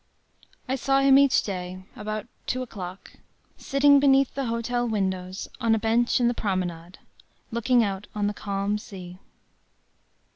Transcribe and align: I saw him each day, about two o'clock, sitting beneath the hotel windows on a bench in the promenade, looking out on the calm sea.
I 0.67 0.77
saw 0.77 1.01
him 1.01 1.19
each 1.19 1.43
day, 1.43 1.83
about 1.95 2.25
two 2.47 2.63
o'clock, 2.63 3.13
sitting 3.57 3.99
beneath 3.99 4.33
the 4.33 4.45
hotel 4.45 4.87
windows 4.87 5.47
on 5.59 5.75
a 5.75 5.77
bench 5.77 6.19
in 6.19 6.27
the 6.27 6.33
promenade, 6.33 6.97
looking 7.51 7.83
out 7.83 8.07
on 8.15 8.25
the 8.25 8.33
calm 8.33 8.79
sea. 8.79 9.19